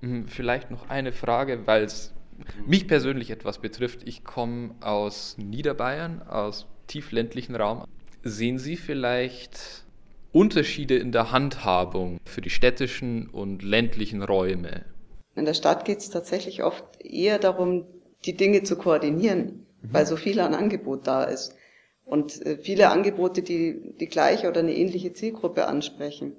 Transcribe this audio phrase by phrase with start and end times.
[0.00, 2.14] Mhm, vielleicht noch eine Frage, weil es
[2.66, 4.00] mich persönlich etwas betrifft.
[4.04, 7.84] Ich komme aus Niederbayern, aus tiefländlichen Raum.
[8.22, 9.84] Sehen Sie vielleicht
[10.32, 14.84] Unterschiede in der Handhabung für die städtischen und ländlichen Räume?
[15.34, 17.84] In der Stadt geht es tatsächlich oft eher darum,
[18.24, 19.92] die Dinge zu koordinieren, mhm.
[19.92, 21.54] weil so viel an Angebot da ist.
[22.04, 26.36] Und äh, viele Angebote, die die gleiche oder eine ähnliche Zielgruppe ansprechen.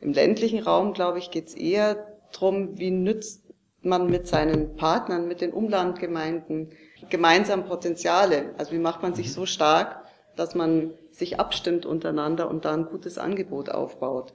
[0.00, 3.44] Im ländlichen Raum, glaube ich, geht es eher darum, wie nützt
[3.82, 6.70] man mit seinen Partnern, mit den Umlandgemeinden
[7.10, 8.54] gemeinsam Potenziale.
[8.56, 9.32] Also wie macht man sich mhm.
[9.32, 10.04] so stark,
[10.36, 14.32] dass man sich abstimmt untereinander und da ein gutes Angebot aufbaut.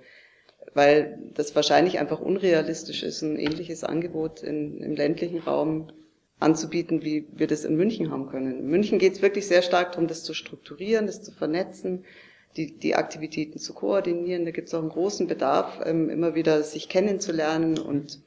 [0.74, 5.88] Weil das wahrscheinlich einfach unrealistisch ist, ein ähnliches Angebot in, im ländlichen Raum
[6.40, 8.60] anzubieten, wie wir das in München haben können.
[8.60, 12.06] In München geht es wirklich sehr stark darum, das zu strukturieren, das zu vernetzen,
[12.58, 14.46] die, die Aktivitäten zu koordinieren.
[14.46, 18.20] Da gibt es auch einen großen Bedarf, ähm, immer wieder sich kennenzulernen und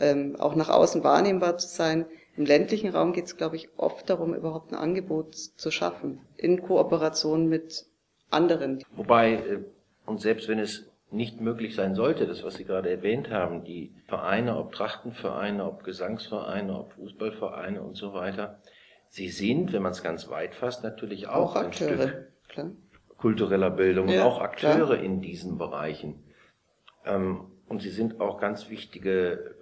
[0.00, 2.06] ähm, auch nach außen wahrnehmbar zu sein.
[2.36, 6.62] Im ländlichen Raum geht es, glaube ich, oft darum, überhaupt ein Angebot zu schaffen, in
[6.62, 7.86] Kooperation mit
[8.30, 8.82] anderen.
[8.96, 9.58] Wobei, äh,
[10.06, 13.92] und selbst wenn es nicht möglich sein sollte, das, was Sie gerade erwähnt haben, die
[14.06, 18.60] Vereine, ob Trachtenvereine, ob Gesangsvereine, ob Fußballvereine und so weiter,
[19.10, 22.70] sie sind, wenn man es ganz weit fasst, natürlich auch, auch Akteure, ein Stück klar.
[23.22, 24.98] Kultureller Bildung ja, und auch Akteure klar.
[24.98, 26.24] in diesen Bereichen.
[27.06, 29.54] Ähm, und sie sind auch ganz wichtige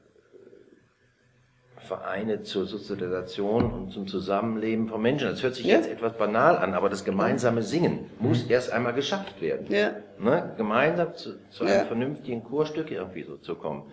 [1.77, 5.29] Vereine zur Sozialisation und zum Zusammenleben von Menschen.
[5.29, 5.77] Das hört sich ja.
[5.77, 9.67] jetzt etwas banal an, aber das gemeinsame Singen muss erst einmal geschafft werden.
[9.71, 9.93] Ja.
[10.19, 10.55] Ne?
[10.57, 13.91] Gemeinsam zu, zu einem vernünftigen Chorstück irgendwie so zu kommen.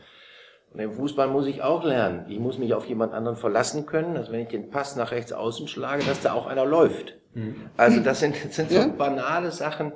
[0.73, 2.25] Und im Fußball muss ich auch lernen.
[2.29, 5.31] Ich muss mich auf jemand anderen verlassen können, dass wenn ich den Pass nach rechts
[5.33, 7.15] außen schlage, dass da auch einer läuft.
[7.33, 7.69] Mhm.
[7.77, 9.91] Also das sind, das sind so banale Sachen,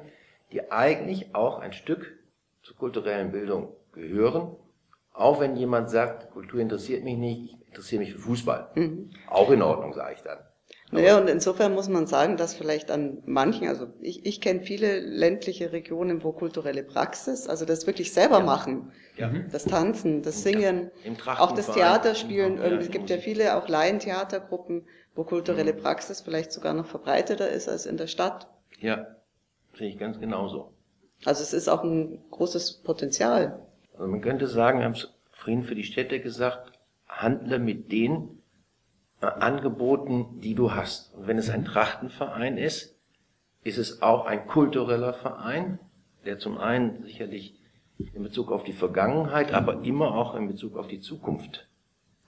[0.52, 2.14] die eigentlich auch ein Stück
[2.64, 4.56] zur kulturellen Bildung gehören.
[5.14, 8.70] Auch wenn jemand sagt, Kultur interessiert mich nicht, interessiere mich für Fußball.
[8.76, 9.12] Mhm.
[9.30, 10.40] Auch in Ordnung, sage ich dann.
[10.92, 15.00] Naja, und insofern muss man sagen, dass vielleicht an manchen, also ich, ich kenne viele
[15.00, 18.46] ländliche Regionen, wo kulturelle Praxis, also das wirklich selber ja.
[18.46, 19.30] machen, ja.
[19.30, 19.46] Mhm.
[19.52, 20.92] das Tanzen, das Singen,
[21.26, 24.86] auch das Theaterspielen, es gibt ja viele auch Laientheatergruppen,
[25.16, 25.78] wo kulturelle mhm.
[25.78, 28.48] Praxis vielleicht sogar noch verbreiteter ist als in der Stadt.
[28.80, 29.16] Ja,
[29.78, 30.74] sehe ich ganz genauso.
[31.24, 33.62] Also es ist auch ein großes Potenzial.
[33.94, 36.72] Also man könnte sagen, wir haben es vorhin für die Städte gesagt,
[37.08, 38.41] handle mit den äh,
[39.22, 41.14] Angeboten, die du hast.
[41.16, 43.00] Und wenn es ein Trachtenverein ist,
[43.64, 45.80] ist es auch ein kultureller Verein,
[46.26, 47.56] der zum einen sicherlich
[48.14, 51.68] in Bezug auf die Vergangenheit, aber immer auch in Bezug auf die Zukunft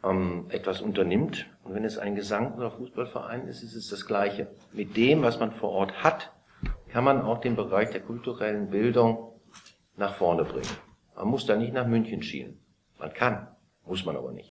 [0.03, 1.47] ähm, etwas unternimmt.
[1.63, 4.47] Und wenn es ein Gesang- oder Fußballverein ist, ist es das Gleiche.
[4.71, 6.31] Mit dem, was man vor Ort hat,
[6.89, 9.31] kann man auch den Bereich der kulturellen Bildung
[9.97, 10.77] nach vorne bringen.
[11.15, 12.59] Man muss da nicht nach München schielen.
[12.99, 13.47] Man kann,
[13.85, 14.41] muss man aber nicht.